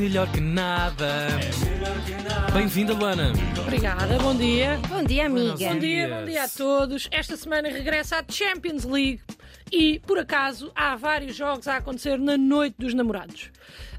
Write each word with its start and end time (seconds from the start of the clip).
melhor 0.00 0.32
que 0.32 0.40
nada. 0.40 1.28
Bem-vinda, 2.54 2.94
Luana. 2.94 3.32
Obrigada, 3.58 4.18
bom 4.18 4.34
dia. 4.34 4.80
Bom 4.88 5.04
dia, 5.04 5.26
amiga. 5.26 5.52
Bom 5.52 5.78
dia, 5.78 6.08
bom 6.08 6.24
dia 6.24 6.44
a 6.44 6.48
todos. 6.48 7.06
Esta 7.10 7.36
semana 7.36 7.68
regressa 7.68 8.16
à 8.16 8.32
Champions 8.32 8.84
League 8.84 9.20
e, 9.72 9.98
por 10.00 10.18
acaso, 10.18 10.70
há 10.74 10.96
vários 10.96 11.34
jogos 11.36 11.66
a 11.68 11.76
acontecer 11.76 12.18
na 12.18 12.36
Noite 12.36 12.76
dos 12.78 12.94
Namorados. 12.94 13.50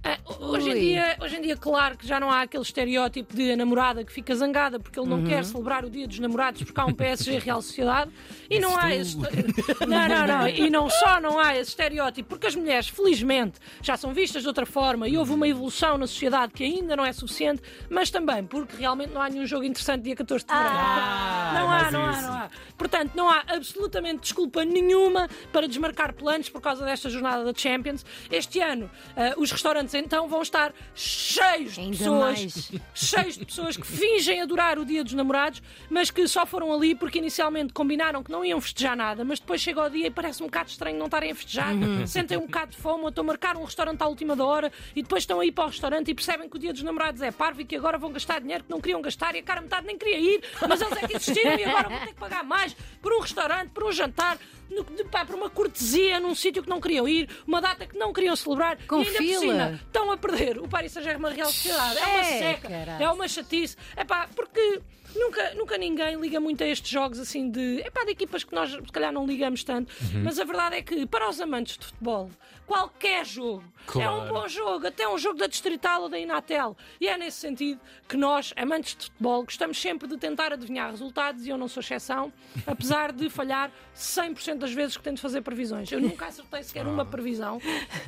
Ah, 0.04 0.18
hoje, 0.40 0.72
em 0.72 0.80
dia, 0.80 1.16
hoje 1.22 1.36
em 1.36 1.42
dia, 1.42 1.56
claro 1.56 1.96
que 1.96 2.08
já 2.08 2.20
não 2.20 2.32
há 2.32 2.42
aquele 2.42 2.64
estereótipo 2.64 3.36
de 3.36 3.52
a 3.52 3.56
namorada 3.56 4.04
que 4.04 4.12
fica 4.12 4.36
zangada 4.36 4.80
porque 4.80 5.00
ele 5.00 5.08
não 5.08 5.18
Uhum. 5.20 5.26
quer 5.28 5.46
celebrar 5.46 5.86
o 5.86 5.92
dia 5.92 6.08
dos 6.08 6.18
namorados 6.18 6.64
porque 6.64 6.82
há 6.82 6.86
um 6.88 6.94
PSG 6.94 7.38
Real 7.46 7.62
Sociedade 7.62 8.10
e 8.50 8.60
não 8.60 8.76
há 8.76 8.96
esse. 8.96 9.16
Não, 9.88 10.08
não, 10.08 10.26
não. 10.28 10.48
E 10.48 10.70
não 10.72 10.90
só 10.90 11.20
não 11.22 11.38
há 11.38 11.56
esse 11.56 11.70
estereótipo, 11.70 12.30
porque 12.30 12.48
as 12.48 12.56
mulheres, 12.56 12.88
felizmente, 12.88 13.60
já 13.84 13.96
são 13.96 14.12
vistas 14.14 14.42
de 14.42 14.48
outra 14.48 14.66
forma 14.66 15.08
e 15.08 15.18
houve 15.18 15.34
uma 15.34 15.48
evolução 15.48 15.98
na 16.00 16.08
sociedade 16.08 16.52
que 16.54 16.64
ainda 16.64 16.96
não 16.96 17.06
é 17.06 17.14
suficiente, 17.14 17.62
mas 17.90 18.10
também 18.10 18.44
porque 18.44 18.76
realmente 18.78 19.12
não 19.14 19.22
há 19.22 19.30
nenhum 19.30 19.46
jogo 19.46 19.64
interessante 19.66 20.04
dia 20.04 20.16
14 20.16 20.46
de 20.46 20.52
fevereiro. 20.52 20.78
Ah, 20.80 21.52
não 21.54 21.70
há, 21.70 21.92
não 21.92 22.06
há, 22.08 22.12
isso. 22.12 22.22
não 22.24 22.34
há. 22.34 22.50
Portanto, 22.82 23.12
não 23.14 23.30
há 23.30 23.44
absolutamente 23.48 24.22
desculpa 24.22 24.66
nenhuma 24.66 25.30
para 25.54 25.68
desmarcar 25.68 26.14
planos 26.14 26.50
por 26.50 26.60
causa 26.60 26.84
desta 26.84 27.12
jornada 27.12 27.46
da 27.46 27.54
Champions. 27.56 28.04
Este 28.32 28.60
ano, 28.60 28.90
ah, 29.16 29.36
os 29.38 29.52
restaurantes 29.52 29.94
então 29.94 30.28
vão 30.28 30.42
estar 30.42 30.74
cheios 30.96 31.76
de 31.76 31.82
Ainda 31.82 31.98
pessoas, 31.98 32.20
mais. 32.20 32.72
cheios 32.96 33.38
de 33.38 33.46
pessoas 33.46 33.78
que 33.78 33.86
fingem 33.86 34.42
adorar 34.42 34.80
o 34.80 34.86
Dia 34.86 35.04
dos 35.04 35.14
Namorados, 35.14 35.62
mas 35.92 36.10
que 36.10 36.28
só 36.28 36.44
foram 36.44 36.74
ali 36.74 36.96
porque 36.96 37.20
inicialmente 37.20 37.72
combinaram 37.72 38.24
que 38.24 38.32
não 38.32 38.44
iam 38.44 38.60
festejar 38.60 38.98
nada, 38.98 39.24
mas 39.24 39.40
depois 39.40 39.62
chega 39.62 39.80
ao 39.80 39.88
dia 39.88 40.08
e 40.08 40.10
parece 40.10 40.42
um 40.42 40.48
bocado 40.48 40.72
estranho 40.72 40.98
não 40.98 41.06
estarem 41.06 41.30
a 41.30 41.36
festejar, 41.36 41.76
sentem 42.08 42.36
um 42.36 42.48
bocado 42.48 42.72
de 42.72 42.78
fome 42.78 43.04
ou 43.04 43.10
estão 43.10 43.24
a 43.24 43.28
marcar 43.28 43.58
um 43.58 43.64
restaurante 43.64 44.02
à 44.02 44.08
última 44.08 44.36
da 44.36 44.44
hora 44.44 44.72
e 44.96 45.04
depois 45.04 45.22
estão 45.22 45.40
a 45.40 45.46
ir 45.46 45.52
para 45.52 45.66
o 45.66 45.68
restaurante 45.68 46.10
e 46.10 46.16
percebem 46.16 46.50
que 46.50 46.56
o 46.56 46.60
Dia 46.60 46.74
dos 46.74 46.82
Namorados 46.82 47.22
é 47.22 47.30
parvo 47.30 47.62
e 47.62 47.66
que 47.66 47.76
agora 47.76 48.00
vão 48.00 48.12
gastar 48.12 48.42
dinheiro 48.42 48.64
que 48.64 48.72
não 48.72 48.82
queriam 48.82 49.04
gastar 49.04 49.36
e 49.36 49.40
a 49.40 49.44
cara 49.44 49.62
metade 49.62 49.86
nem 49.86 50.00
queria 50.00 50.18
ir, 50.18 50.42
mas 50.68 50.82
eles 50.82 50.98
é 50.98 51.08
que 51.08 51.16
insistiram 51.16 51.60
e 51.60 51.64
agora 51.64 51.90
vão 51.90 52.00
ter 52.00 52.08
que 52.08 52.20
pagar 52.20 52.44
mais 52.44 52.71
por 53.02 53.14
um 53.14 53.20
restaurante, 53.20 53.70
por 53.70 53.84
um 53.86 53.92
jantar, 53.92 54.38
no- 54.70 54.84
de- 54.84 55.04
pá, 55.06 55.26
por 55.26 55.36
uma 55.36 55.50
cortesia 55.50 56.20
num 56.20 56.34
sítio 56.36 56.64
que 56.64 56.70
não 56.70 56.80
queriam 56.80 57.08
ir, 57.08 57.30
uma 57.46 57.60
data 57.62 57.86
que 57.86 57.98
não 57.98 58.14
queriam 58.14 58.36
celebrar 58.36 58.78
Com 58.88 59.02
e 59.02 59.08
ainda 59.08 59.18
fila. 59.18 59.34
por 59.34 59.40
cima 59.42 59.80
estão 59.86 60.12
a 60.12 60.18
perder 60.18 60.58
o 60.60 60.68
Paris 60.68 60.92
Saint-Germain 60.92 61.34
Real 61.34 61.52
Sociedade. 61.52 61.98
É 62.00 62.06
uma 62.08 62.24
seca, 62.24 62.68
caralho. 62.70 63.04
é 63.04 63.10
uma 63.12 63.28
chatice. 63.28 63.76
É 63.96 64.04
pá, 64.06 64.30
porque 64.36 64.82
nunca, 65.16 65.54
nunca 65.56 65.78
ninguém 65.78 66.16
liga 66.20 66.40
muito 66.40 66.64
a 66.64 66.68
estes 66.68 66.90
jogos 66.90 67.20
assim 67.20 67.50
de. 67.50 67.82
É 67.82 67.90
pá, 67.90 68.04
de 68.04 68.12
equipas 68.12 68.44
que 68.44 68.54
nós 68.54 68.72
se 68.72 68.82
calhar 68.92 69.12
não 69.12 69.26
ligamos 69.26 69.64
tanto. 69.64 69.92
Mas 70.24 70.40
a 70.40 70.44
verdade 70.44 70.76
é 70.78 70.82
que 70.82 71.06
para 71.06 71.30
os 71.30 71.40
amantes 71.42 71.78
de 71.78 71.86
futebol, 71.86 72.30
qualquer 72.66 73.26
jogo 73.26 73.64
é 73.96 74.10
um 74.10 74.18
Claro. 74.28 74.34
bom 74.34 74.48
jogo, 74.48 74.88
até 74.88 75.08
um 75.08 75.18
jogo 75.18 75.38
da 75.40 75.48
Distrital 75.48 76.04
ou 76.04 76.10
da 76.10 76.18
Inatel. 76.20 76.78
E 77.00 77.08
é 77.08 77.18
nesse 77.18 77.38
sentido 77.40 77.80
que 78.08 78.16
nós, 78.16 78.54
amantes 78.56 78.96
de 78.96 79.06
futebol, 79.06 79.44
gostamos 79.44 79.80
sempre 79.82 80.08
de 80.08 80.18
tentar 80.18 80.54
adivinhar 80.54 80.90
resultados 80.92 81.46
e 81.46 81.50
eu 81.50 81.58
não 81.58 81.68
sou 81.68 81.82
exceção, 81.82 82.32
apesar 82.66 83.12
de 83.12 83.30
falhar 83.30 83.72
100% 83.96 84.58
das 84.60 84.72
vezes 84.74 84.96
que 84.98 85.04
tento 85.04 85.20
fazer 85.20 85.42
previsões. 85.42 85.92
Eu 85.92 86.00
nunca 86.00 86.28
acertei 86.28 86.64
sequer 86.64 86.86
uma 86.88 87.06
previsão. 87.06 87.60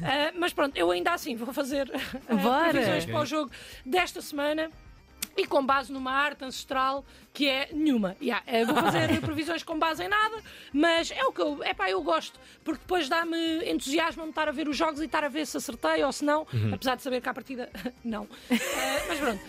Ah, 0.01 0.31
mas 0.37 0.53
pronto, 0.53 0.75
eu 0.77 0.91
ainda 0.91 1.11
assim 1.13 1.35
vou 1.35 1.53
fazer 1.53 1.91
ah, 2.29 2.35
Bora. 2.35 2.69
previsões 2.69 3.05
para 3.05 3.19
o 3.19 3.25
jogo 3.25 3.51
desta 3.85 4.21
semana. 4.21 4.69
E 5.35 5.47
com 5.47 5.65
base 5.65 5.91
numa 5.91 6.11
arte 6.11 6.45
ancestral 6.45 7.03
que 7.33 7.49
é 7.49 7.69
nenhuma. 7.73 8.15
Yeah, 8.21 8.43
eh, 8.45 8.63
vou 8.65 8.75
fazer 8.75 9.19
previsões 9.21 9.63
com 9.63 9.77
base 9.79 10.03
em 10.03 10.07
nada, 10.07 10.37
mas 10.71 11.09
é 11.09 11.23
o 11.25 11.31
que 11.31 11.41
eu, 11.41 11.63
epá, 11.63 11.89
eu 11.89 12.01
gosto, 12.03 12.39
porque 12.63 12.81
depois 12.81 13.09
dá-me 13.09 13.67
entusiasmo 13.67 14.23
estar 14.25 14.47
a 14.47 14.51
ver 14.51 14.67
os 14.67 14.77
jogos 14.77 15.01
e 15.01 15.05
estar 15.05 15.23
a 15.23 15.29
ver 15.29 15.47
se 15.47 15.57
acertei 15.57 16.03
ou 16.03 16.11
se 16.11 16.23
não, 16.23 16.45
apesar 16.71 16.95
de 16.95 17.01
saber 17.01 17.21
que 17.21 17.29
à 17.29 17.33
partida 17.33 17.69
não. 18.05 18.27
Eh, 18.51 19.05
mas 19.07 19.19
pronto. 19.19 19.41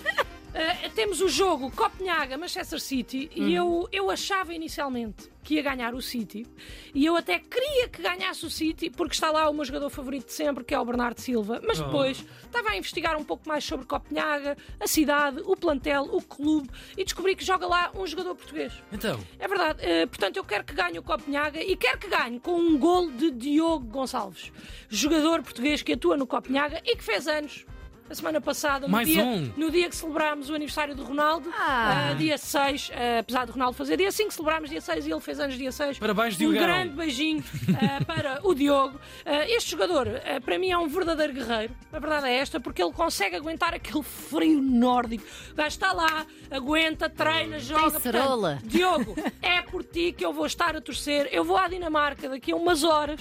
Eh, 0.55 0.89
temos 0.95 1.21
o 1.21 1.29
jogo 1.29 1.69
Copenhaga-Manchester 1.73 2.81
City 2.81 3.29
e 3.35 3.53
eu, 3.53 3.89
eu 3.91 4.09
achava 4.09 4.55
inicialmente 4.55 5.29
que 5.43 5.55
ia 5.57 5.63
ganhar 5.63 5.95
o 5.95 6.01
City 6.01 6.47
e 6.95 7.05
eu 7.05 7.17
até 7.17 7.41
queria 7.41 7.89
que 7.89 8.01
ganhasse 8.01 8.47
o 8.47 8.51
City 8.51 8.89
porque 8.89 9.15
está 9.15 9.33
lá 9.33 9.51
o 9.51 9.53
meu 9.53 9.65
jogador 9.65 9.91
favorito 9.91 10.27
de 10.27 10.33
sempre, 10.33 10.63
que 10.63 10.73
é 10.73 10.79
o 10.79 10.85
Bernardo 10.85 11.21
Silva, 11.21 11.61
mas 11.67 11.81
depois 11.81 12.25
estava 12.45 12.71
a 12.71 12.77
investigar 12.77 13.17
um 13.17 13.25
pouco 13.25 13.49
mais 13.49 13.65
sobre 13.65 13.85
Copenhaga, 13.85 14.57
a 14.79 14.87
cidade, 14.87 15.43
o 15.45 15.57
plantel, 15.57 16.05
o 16.05 16.23
clube 16.23 16.71
e 16.97 17.03
descobri 17.03 17.35
que 17.35 17.45
joga 17.45 17.67
lá 17.67 17.91
um 17.93 18.07
jogador 18.07 18.37
português. 18.37 18.73
Então, 18.93 19.19
É 19.41 19.49
verdade, 19.49 19.81
eh, 19.83 20.07
portanto 20.07 20.37
eu 20.37 20.45
quero 20.45 20.63
que 20.63 20.73
ganhe 20.73 21.01
o 21.01 21.03
Copenhaga 21.03 21.61
e 21.61 21.77
quero 21.77 21.99
que 21.99 22.07
ganhe 22.07 22.39
com 22.39 22.55
um 22.55 22.79
gol 22.79 23.11
de 23.11 23.33
Diogo 23.33 23.87
Gonçalves, 23.87 24.53
jogador 24.89 25.43
português 25.43 25.83
que 25.83 25.95
atua 25.95 26.17
no 26.17 26.29
Copenhaga 26.29 26.81
e 26.85 26.95
que 26.95 27.03
fez 27.03 27.27
anos. 27.27 27.67
A 28.09 28.15
semana 28.15 28.39
passada, 28.39 28.87
no, 28.87 28.93
Mais 28.93 29.09
dia, 29.09 29.25
um. 29.25 29.51
no 29.57 29.71
dia 29.71 29.89
que 29.89 29.97
celebrámos 29.97 30.51
o 30.51 30.55
aniversário 30.55 30.95
de 30.95 31.01
Ronaldo, 31.01 31.49
Ah. 31.59 32.11
ah, 32.11 32.15
dia 32.15 32.37
6, 32.37 32.91
ah, 32.95 33.21
apesar 33.21 33.47
de 33.47 33.53
Ronaldo 33.53 33.75
fazer 33.77 33.97
dia 33.97 34.13
5, 34.13 34.31
celebrámos 34.31 34.69
dia 34.69 34.81
6 34.81 35.07
e 35.07 35.11
ele 35.11 35.21
fez 35.21 35.41
anos 35.41 35.57
dia 35.57 35.73
6. 35.73 35.99
Parabéns, 35.99 36.35
Um 36.35 36.39
Diogão. 36.39 36.63
grande 36.63 36.95
beijinho 36.95 37.43
ah, 37.71 38.05
para 38.05 38.41
o 38.47 38.55
Diogo. 38.55 39.01
Este 39.49 39.71
jogador, 39.71 40.07
para 40.45 40.59
mim, 40.59 40.71
é 40.71 40.77
um 40.77 40.87
verdadeiro 40.87 41.33
guerreiro. 41.33 41.75
A 41.93 41.99
verdade 41.99 42.27
é 42.29 42.35
esta, 42.37 42.61
porque 42.61 42.83
ele 42.83 42.93
consegue 42.93 43.37
aguentar 43.37 43.73
aquele 43.73 44.03
frio 44.03 44.61
nórdico. 44.61 45.25
O 45.53 45.55
gajo 45.55 45.69
está 45.69 45.93
lá, 45.93 46.27
aguenta, 46.51 47.09
treina, 47.09 47.59
joga. 47.59 47.99
Portanto, 48.01 48.59
Diogo, 48.65 49.17
é 49.41 49.63
por 49.63 49.83
ti 49.83 50.13
que 50.13 50.25
eu 50.25 50.33
vou 50.33 50.45
estar 50.45 50.77
a 50.77 50.81
torcer. 50.81 51.29
Eu 51.33 51.43
vou 51.43 51.57
à 51.57 51.69
Dinamarca 51.69 52.29
daqui 52.29 52.53
a 52.53 52.57
umas 52.57 52.85
horas. 52.85 53.21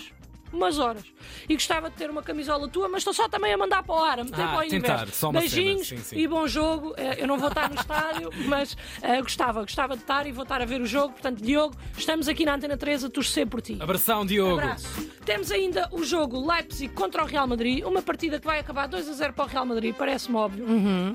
Umas 0.53 0.77
horas. 0.77 1.03
E 1.49 1.55
gostava 1.55 1.89
de 1.89 1.95
ter 1.95 2.09
uma 2.09 2.21
camisola 2.21 2.67
tua, 2.67 2.87
mas 2.87 2.99
estou 2.99 3.13
só 3.13 3.27
também 3.27 3.51
a 3.53 3.57
mandar 3.57 3.81
para 3.83 3.95
o 3.95 3.97
ar, 4.03 4.19
a 4.19 4.23
meter 4.23 4.41
Ah, 4.41 4.47
para 4.49 4.65
o 4.65 4.69
tentar, 4.69 4.93
universo. 4.99 5.31
Beijinhos 5.31 5.87
sim, 5.87 5.97
sim. 5.97 6.17
e 6.17 6.27
bom 6.27 6.47
jogo. 6.47 6.93
Eh, 6.95 7.23
Eu 7.23 7.27
não 7.27 7.37
vou 7.37 7.49
estar 7.49 7.69
no 7.69 7.75
estádio, 7.81 8.29
mas 8.47 8.77
eh, 9.01 9.21
gostava, 9.21 9.61
gostava 9.61 9.95
de 9.95 10.03
estar 10.03 10.27
e 10.27 10.31
vou 10.31 10.43
estar 10.43 10.61
a 10.61 10.65
ver 10.65 10.79
o 10.79 10.85
jogo. 10.85 11.13
Portanto, 11.13 11.41
Diogo, 11.41 11.75
estamos 11.97 12.27
aqui 12.27 12.45
na 12.45 12.53
Antena 12.55 12.77
3 12.77 13.05
a 13.05 13.09
torcer 13.09 13.47
por 13.47 13.61
ti. 13.61 13.77
abração, 13.81 14.25
Diogo. 14.25 14.59
Abraço. 14.61 15.11
Temos 15.25 15.51
ainda 15.51 15.89
o 15.91 16.03
jogo 16.03 16.45
Leipzig 16.45 16.93
contra 16.93 17.23
o 17.23 17.25
Real 17.25 17.47
Madrid, 17.47 17.83
uma 17.83 18.01
partida 18.01 18.39
que 18.39 18.45
vai 18.45 18.59
acabar 18.59 18.87
2 18.87 19.09
a 19.09 19.13
0 19.13 19.33
para 19.33 19.45
o 19.45 19.47
Real 19.47 19.65
Madrid, 19.65 19.95
parece-me 19.95 20.35
óbvio. 20.37 20.65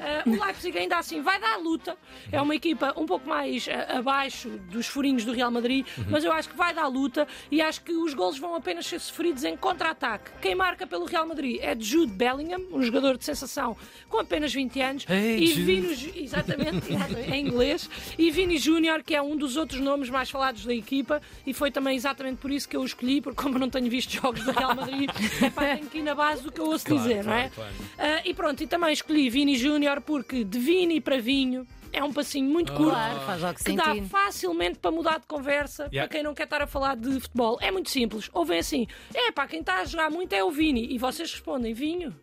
Eh, 0.03 0.22
o 0.27 0.44
Leipzig 0.44 0.77
ainda 0.77 0.98
assim 0.98 1.21
vai 1.22 1.38
dar 1.38 1.56
luta, 1.59 1.97
é 2.32 2.41
uma 2.41 2.54
equipa 2.54 2.93
um 2.97 3.06
pouco 3.06 3.28
mais 3.28 3.69
eh, 3.69 3.87
abaixo 3.97 4.48
dos 4.71 4.87
furinhos 4.88 5.25
do 5.25 5.32
Real 5.32 5.50
Madrid, 5.50 5.87
mas 6.09 6.25
eu 6.25 6.32
acho 6.32 6.48
que 6.48 6.56
vai 6.56 6.75
dar 6.75 6.87
luta 6.88 7.28
e 7.50 7.60
acho 7.62 7.82
que 7.82 7.93
os 7.93 8.15
golos 8.15 8.38
vão 8.38 8.54
apenas 8.56 8.87
ser 8.87 8.98
sofridos 8.98 9.28
em 9.44 9.56
contra-ataque. 9.56 10.31
Quem 10.41 10.55
marca 10.55 10.87
pelo 10.87 11.05
Real 11.05 11.27
Madrid 11.27 11.59
é 11.61 11.77
Jude 11.78 12.12
Bellingham, 12.12 12.61
um 12.72 12.83
jogador 12.83 13.16
de 13.19 13.25
sensação 13.25 13.77
com 14.09 14.19
apenas 14.19 14.53
20 14.53 14.81
anos, 14.81 15.05
Hey, 15.09 15.43
e 15.43 15.47
Jude. 15.49 15.62
Vini 15.62 16.12
exatamente, 16.25 16.93
em 17.33 17.47
inglês, 17.47 17.89
e 18.19 18.31
Vini 18.31 18.59
Júnior, 18.59 19.03
que 19.03 19.15
é 19.15 19.22
um 19.22 19.37
dos 19.37 19.56
outros 19.56 19.81
nomes 19.81 20.09
mais 20.11 20.31
falados 20.31 20.65
da 20.65 20.75
equipa, 20.75 21.21
e 21.47 21.53
foi 21.53 21.71
também 21.71 21.97
exatamente 21.97 22.37
por 22.39 22.50
isso 22.50 22.69
que 22.69 22.77
eu 22.77 22.81
o 22.81 22.84
escolhi, 22.84 23.21
porque 23.21 23.41
como 23.43 23.56
eu 23.56 23.61
não 23.61 23.71
tenho 23.71 23.89
visto 23.91 24.12
jogos 24.12 24.44
do 24.44 24.50
Real 24.53 24.75
Madrid, 24.75 25.11
é 25.43 25.50
pá, 25.50 25.75
tenho 25.77 25.87
que 25.89 25.99
ir 25.99 26.03
na 26.03 26.15
base 26.15 26.43
do 26.43 26.50
que 26.53 26.60
eu 26.60 26.66
ouço 26.66 26.87
Claro, 26.87 27.03
dizer, 27.03 27.25
não 27.25 27.33
é? 27.33 27.50
claro, 27.55 27.71
Ah, 27.99 28.22
e 28.25 28.33
pronto, 28.34 28.62
e 28.62 28.66
também 28.66 28.93
escolhi 28.93 29.28
Vini 29.28 29.56
Júnior 29.56 30.00
porque 30.00 30.45
de 30.45 30.59
Vini 30.59 31.00
para 31.00 31.19
Vinho 31.21 31.66
é 31.98 32.04
um 32.04 32.12
passinho 32.12 32.48
muito 32.50 32.72
curto. 32.72 32.92
Claro, 32.92 33.20
faz 33.20 33.42
logo 33.42 33.59
Que 33.59 33.72
dá 33.72 33.84
sentido. 33.86 34.09
facilmente 34.09 34.78
para 34.78 34.91
mudar 34.91 35.19
de 35.20 35.26
conversa 35.26 35.88
Yeah. 35.92 36.09
para 36.09 36.16
quem 36.16 36.22
não 36.22 36.34
quer 36.34 36.44
estar 36.44 36.62
a 36.62 36.66
falar 36.66 36.97
de 36.97 37.20
futebol. 37.20 37.59
É 37.60 37.70
muito 37.70 37.91
simples. 37.91 38.28
Ouvem 38.32 38.59
assim: 38.59 38.86
é 39.14 39.31
pá, 39.32 39.47
quem 39.47 39.60
está 39.60 39.81
a 39.81 39.84
jogar 39.84 40.10
muito 40.10 40.32
é 40.32 40.42
o 40.44 40.50
Vini. 40.50 40.92
E 40.92 40.98
vocês 40.98 41.31
respondem: 41.32 41.72
vinho. 41.75 42.14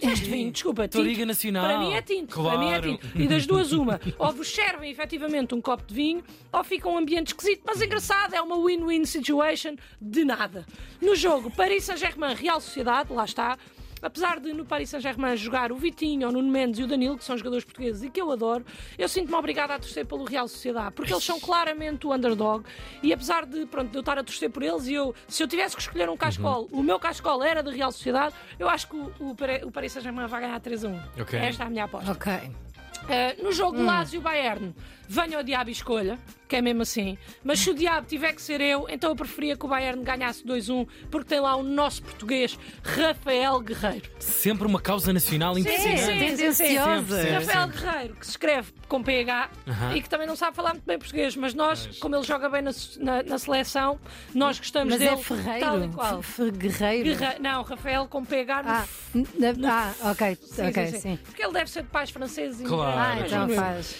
Este 0.00 0.30
vinho, 0.30 0.52
desculpa, 0.52 0.86
tinto. 0.88 1.02
Liga 1.02 1.26
Nacional. 1.26 1.64
Para 1.64 1.78
mim 1.80 1.92
é 1.94 2.00
tinto. 2.02 2.40
Para 2.40 2.56
mim 2.58 2.66
é 2.66 2.78
Claro. 2.78 2.98
tinto. 2.98 3.20
E 3.20 3.26
das 3.26 3.46
duas, 3.46 3.72
uma. 3.72 4.00
Ou 4.18 4.32
vos 4.32 4.48
servem 4.48 4.90
efetivamente 4.92 5.54
um 5.56 5.60
copo 5.60 5.84
de 5.86 5.92
vinho, 5.94 6.22
ou 6.52 6.62
fica 6.62 6.88
um 6.88 6.96
ambiente 6.96 7.28
esquisito, 7.28 7.62
mas 7.66 7.82
engraçado, 7.82 8.32
é 8.34 8.40
uma 8.40 8.56
win-win 8.64 9.04
situation 9.04 9.74
de 10.00 10.24
nada. 10.24 10.64
No 11.02 11.16
jogo, 11.16 11.50
Paris 11.50 11.82
Saint-Germain, 11.84 12.34
Real 12.34 12.60
Sociedade, 12.60 13.12
lá 13.12 13.24
está. 13.24 13.58
Apesar 14.06 14.38
de 14.38 14.52
no 14.52 14.64
Paris 14.64 14.88
Saint-Germain 14.90 15.36
jogar 15.36 15.72
o 15.72 15.76
Vitinho, 15.76 16.28
o 16.28 16.32
Nuno 16.32 16.48
Mendes 16.48 16.78
e 16.78 16.84
o 16.84 16.86
Danilo, 16.86 17.18
que 17.18 17.24
são 17.24 17.36
jogadores 17.36 17.64
portugueses 17.64 18.04
e 18.04 18.08
que 18.08 18.20
eu 18.20 18.30
adoro, 18.30 18.64
eu 18.96 19.08
sinto-me 19.08 19.34
obrigada 19.34 19.74
a 19.74 19.80
torcer 19.80 20.06
pelo 20.06 20.22
Real 20.22 20.46
Sociedade, 20.46 20.92
porque 20.94 21.12
eles 21.12 21.24
são 21.24 21.40
claramente 21.40 22.06
o 22.06 22.14
underdog. 22.14 22.64
E 23.02 23.12
apesar 23.12 23.44
de, 23.44 23.66
pronto, 23.66 23.90
de 23.90 23.96
eu 23.96 24.00
estar 24.00 24.16
a 24.16 24.22
torcer 24.22 24.48
por 24.48 24.62
eles, 24.62 24.86
e 24.86 24.94
eu, 24.94 25.12
se 25.26 25.42
eu 25.42 25.48
tivesse 25.48 25.74
que 25.74 25.82
escolher 25.82 26.08
um 26.08 26.16
cascol, 26.16 26.68
o 26.70 26.84
meu 26.84 27.00
cascol 27.00 27.42
era 27.42 27.64
da 27.64 27.72
Real 27.72 27.90
Sociedade, 27.90 28.32
eu 28.60 28.68
acho 28.68 28.86
que 28.88 28.94
o, 28.94 29.12
o, 29.18 29.72
Paris 29.72 29.90
Saint-Germain 29.90 30.28
vai 30.28 30.40
ganhar 30.40 30.60
3 30.60 30.84
a 30.84 30.88
1. 30.88 31.00
Ok. 31.22 31.38
Esta 31.40 31.64
é 31.64 31.66
a 31.66 31.70
minha 31.70 31.84
aposta. 31.84 32.12
Ok. 32.12 32.32
Uh, 32.32 33.42
no 33.42 33.50
jogo 33.50 33.82
Lazio-Bayern, 33.82 34.72
venha 35.08 35.40
o 35.40 35.42
diabo 35.42 35.68
e 35.68 35.72
escolha. 35.72 36.16
Que 36.48 36.56
é 36.56 36.62
mesmo 36.62 36.82
assim. 36.82 37.18
Mas 37.42 37.58
se 37.60 37.70
o 37.70 37.74
diabo 37.74 38.06
tiver 38.06 38.32
que 38.32 38.40
ser 38.42 38.60
eu, 38.60 38.86
então 38.88 39.10
eu 39.10 39.16
preferia 39.16 39.56
que 39.56 39.64
o 39.64 39.68
Bayern 39.68 40.02
ganhasse 40.02 40.44
2-1, 40.44 40.86
porque 41.10 41.28
tem 41.28 41.40
lá 41.40 41.56
o 41.56 41.62
nosso 41.62 42.02
português, 42.02 42.58
Rafael 42.82 43.60
Guerreiro. 43.60 44.10
Sempre 44.18 44.66
uma 44.66 44.80
causa 44.80 45.12
nacional 45.12 45.54
Sim, 45.54 45.62
sim, 45.64 45.68
impressionante. 45.70 46.06
sim, 46.06 46.36
sim, 46.36 46.52
sim. 46.52 46.64
tendenciosa. 46.64 47.16
Sempre, 47.22 47.32
Rafael 47.34 47.62
sempre. 47.72 47.80
Guerreiro, 47.80 48.14
que 48.16 48.24
se 48.26 48.30
escreve 48.32 48.72
com 48.88 49.02
PH 49.02 49.50
e 49.94 50.00
que 50.02 50.08
também 50.08 50.26
não 50.26 50.36
sabe 50.36 50.56
falar 50.56 50.70
muito 50.74 50.84
bem 50.86 50.98
português, 50.98 51.34
mas 51.36 51.52
nós, 51.54 51.86
como 51.98 52.14
ele 52.14 52.24
joga 52.24 52.48
bem 52.48 52.62
na, 52.62 52.70
na- 52.98 53.22
na 53.22 53.38
seleção, 53.38 53.98
nós 54.34 54.58
gostamos 54.58 54.90
Mas 54.94 54.98
dele. 55.00 55.20
é 55.20 55.24
Ferreiro. 55.24 55.60
Tal 55.60 55.84
e 55.84 55.88
qual. 55.88 56.18
F- 56.22 56.42
F- 56.44 56.50
Guerreiro. 56.52 57.16
Guerre- 57.18 57.38
Não, 57.40 57.62
Rafael 57.62 58.06
com 58.06 58.24
PH 58.24 58.62
no 58.62 58.70
Ah, 58.70 59.94
ah, 60.02 60.10
ok, 60.12 60.38
Sim, 60.42 60.68
ok, 60.68 60.86
sim, 60.86 60.92
sim. 60.92 61.00
sim. 61.00 61.18
Porque 61.24 61.42
ele 61.42 61.52
deve 61.52 61.70
ser 61.70 61.82
de 61.82 61.88
pais 61.88 62.10
franceses 62.10 62.60
e 62.60 62.64
Claro. 62.64 62.98
Ah, 62.98 63.26
então 63.26 63.48
faz. 63.50 63.96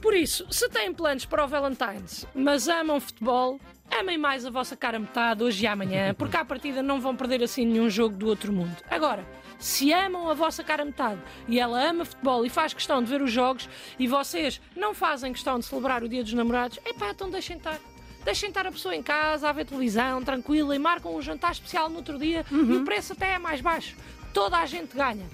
Por 0.00 0.14
isso, 0.14 0.46
se 0.50 0.68
têm 0.70 0.94
planos 0.94 1.26
para 1.26 1.44
o 1.44 1.48
Valentine's, 1.48 2.26
mas 2.34 2.68
amam 2.68 2.98
futebol, 2.98 3.60
amem 3.90 4.16
mais 4.16 4.46
a 4.46 4.50
vossa 4.50 4.74
cara 4.74 4.98
metade 4.98 5.44
hoje 5.44 5.64
e 5.64 5.66
amanhã, 5.66 6.14
porque 6.18 6.36
à 6.36 6.44
partida 6.44 6.82
não 6.82 7.00
vão 7.00 7.14
perder 7.14 7.42
assim 7.42 7.66
nenhum 7.66 7.90
jogo 7.90 8.16
do 8.16 8.26
outro 8.26 8.50
mundo. 8.50 8.76
Agora, 8.90 9.26
se 9.58 9.92
amam 9.92 10.30
a 10.30 10.34
vossa 10.34 10.64
cara 10.64 10.86
metade 10.86 11.20
e 11.46 11.60
ela 11.60 11.78
ama 11.82 12.06
futebol 12.06 12.46
e 12.46 12.48
faz 12.48 12.72
questão 12.72 13.02
de 13.02 13.10
ver 13.10 13.20
os 13.20 13.30
jogos 13.30 13.68
e 13.98 14.06
vocês 14.06 14.58
não 14.74 14.94
fazem 14.94 15.34
questão 15.34 15.58
de 15.58 15.66
celebrar 15.66 16.02
o 16.02 16.08
Dia 16.08 16.22
dos 16.22 16.32
Namorados, 16.32 16.78
epá, 16.86 17.10
então 17.10 17.28
deixem 17.28 17.58
estar. 17.58 17.78
Deixem 18.24 18.48
estar 18.48 18.66
a 18.66 18.72
pessoa 18.72 18.94
em 18.94 19.02
casa 19.02 19.48
a 19.48 19.52
ver 19.52 19.64
televisão, 19.66 20.22
tranquila, 20.22 20.74
e 20.74 20.78
marcam 20.78 21.14
um 21.14 21.22
jantar 21.22 21.52
especial 21.52 21.88
no 21.88 21.96
outro 21.96 22.18
dia 22.18 22.44
e 22.50 22.76
o 22.76 22.84
preço 22.84 23.12
até 23.12 23.34
é 23.34 23.38
mais 23.38 23.60
baixo. 23.60 23.96
Toda 24.32 24.58
a 24.58 24.66
gente 24.66 24.94
ganha. 24.94 25.26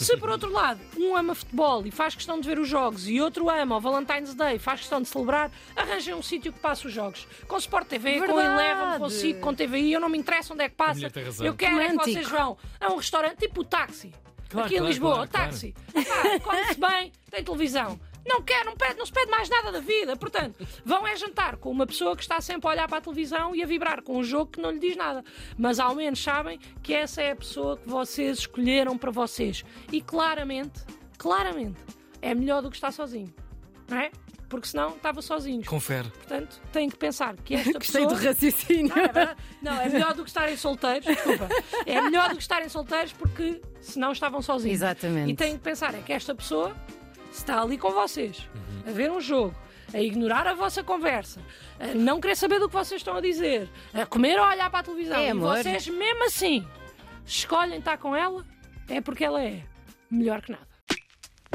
Se 0.00 0.16
por 0.16 0.30
outro 0.30 0.50
lado, 0.50 0.80
um 0.96 1.14
ama 1.14 1.34
futebol 1.34 1.86
e 1.86 1.90
faz 1.90 2.14
questão 2.14 2.40
de 2.40 2.48
ver 2.48 2.58
os 2.58 2.66
jogos 2.66 3.06
e 3.06 3.20
outro 3.20 3.50
ama 3.50 3.76
o 3.76 3.80
Valentine's 3.80 4.34
Day 4.34 4.56
e 4.56 4.58
faz 4.58 4.80
questão 4.80 5.02
de 5.02 5.06
celebrar, 5.08 5.50
arranjem 5.76 6.14
um 6.14 6.22
sítio 6.22 6.52
que 6.54 6.58
passe 6.58 6.86
os 6.86 6.92
jogos. 6.92 7.28
Com 7.46 7.58
Sport 7.58 7.86
TV, 7.86 8.18
com 8.20 8.34
Verdade. 8.34 8.62
Eleven, 8.62 8.98
com 8.98 9.10
SIC, 9.10 9.40
com 9.40 9.54
TVI, 9.54 9.92
eu 9.92 10.00
não 10.00 10.08
me 10.08 10.16
interessa 10.16 10.54
onde 10.54 10.64
é 10.64 10.70
que 10.70 10.74
passa. 10.74 11.06
Eu 11.44 11.54
quero 11.54 11.78
é 11.80 11.88
que 11.90 11.96
vocês 11.96 12.28
vão 12.28 12.56
a 12.80 12.90
um 12.90 12.96
restaurante 12.96 13.36
tipo 13.40 13.60
o 13.60 13.64
táxi. 13.64 14.10
Claro, 14.48 14.66
Aqui 14.66 14.74
em 14.74 14.78
claro, 14.78 14.90
Lisboa, 14.90 15.14
claro, 15.14 15.30
claro. 15.30 15.50
táxi. 15.50 15.74
Epá, 15.94 16.40
Come-se 16.40 16.80
bem, 16.80 17.12
tem 17.30 17.44
televisão. 17.44 18.00
Não 18.26 18.42
quer, 18.42 18.64
não, 18.64 18.76
pede, 18.76 18.98
não 18.98 19.06
se 19.06 19.12
pede 19.12 19.30
mais 19.30 19.48
nada 19.48 19.72
da 19.72 19.80
vida. 19.80 20.16
Portanto, 20.16 20.66
vão 20.84 21.06
é 21.06 21.16
jantar 21.16 21.56
com 21.56 21.70
uma 21.70 21.86
pessoa 21.86 22.16
que 22.16 22.22
está 22.22 22.40
sempre 22.40 22.68
a 22.68 22.72
olhar 22.72 22.88
para 22.88 22.98
a 22.98 23.00
televisão 23.00 23.54
e 23.54 23.62
a 23.62 23.66
vibrar 23.66 24.02
com 24.02 24.18
um 24.18 24.22
jogo 24.22 24.52
que 24.52 24.60
não 24.60 24.70
lhe 24.70 24.78
diz 24.78 24.96
nada. 24.96 25.24
Mas 25.58 25.78
ao 25.78 25.94
menos 25.94 26.22
sabem 26.22 26.58
que 26.82 26.94
essa 26.94 27.22
é 27.22 27.32
a 27.32 27.36
pessoa 27.36 27.76
que 27.76 27.88
vocês 27.88 28.38
escolheram 28.38 28.96
para 28.98 29.10
vocês. 29.10 29.64
E 29.90 30.00
claramente, 30.00 30.80
claramente, 31.18 31.80
é 32.20 32.34
melhor 32.34 32.62
do 32.62 32.70
que 32.70 32.76
estar 32.76 32.92
sozinho. 32.92 33.32
Não 33.88 33.98
é? 33.98 34.10
Porque 34.48 34.66
senão 34.66 34.90
estava 34.90 35.22
sozinhos. 35.22 35.66
Confere. 35.66 36.10
Portanto, 36.10 36.60
têm 36.72 36.88
que 36.88 36.96
pensar 36.96 37.36
que 37.36 37.54
esta 37.56 37.72
Gostei 37.78 38.02
pessoa... 38.02 38.20
do 38.20 38.26
raciocínio. 38.26 38.94
Não, 38.94 39.22
é. 39.22 39.36
Não, 39.62 39.80
é 39.80 39.88
melhor 39.88 40.14
do 40.14 40.24
que 40.24 40.28
estarem 40.30 40.56
solteiros, 40.56 41.06
desculpa. 41.06 41.48
É 41.86 42.00
melhor 42.00 42.30
do 42.30 42.36
que 42.36 42.42
estarem 42.42 42.68
solteiros 42.68 43.12
porque 43.12 43.60
senão 43.80 44.10
estavam 44.12 44.42
sozinhos. 44.42 44.78
Exatamente. 44.78 45.30
E 45.30 45.36
têm 45.36 45.56
que 45.56 45.62
pensar 45.62 45.94
é 45.94 46.02
que 46.02 46.12
esta 46.12 46.34
pessoa 46.34 46.76
está 47.30 47.60
ali 47.62 47.78
com 47.78 47.90
vocês, 47.90 48.48
a 48.86 48.90
ver 48.90 49.10
um 49.10 49.20
jogo, 49.20 49.54
a 49.92 50.00
ignorar 50.00 50.46
a 50.46 50.54
vossa 50.54 50.82
conversa, 50.82 51.40
a 51.78 51.88
não 51.88 52.20
querer 52.20 52.36
saber 52.36 52.58
do 52.58 52.68
que 52.68 52.74
vocês 52.74 53.00
estão 53.00 53.16
a 53.16 53.20
dizer, 53.20 53.68
a 53.92 54.06
comer 54.06 54.38
ou 54.38 54.44
a 54.44 54.50
olhar 54.50 54.70
para 54.70 54.80
a 54.80 54.82
televisão. 54.82 55.18
É, 55.18 55.26
e 55.26 55.30
amor. 55.30 55.56
vocês, 55.56 55.88
mesmo 55.88 56.24
assim, 56.24 56.66
escolhem 57.26 57.78
estar 57.78 57.98
com 57.98 58.14
ela, 58.14 58.44
é 58.88 59.00
porque 59.00 59.24
ela 59.24 59.42
é 59.42 59.62
melhor 60.10 60.42
que 60.42 60.52
nada. 60.52 60.66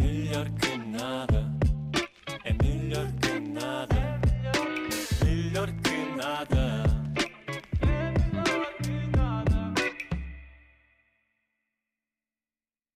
melhor 0.02 0.50
que 0.52 0.78
nada. 0.78 1.45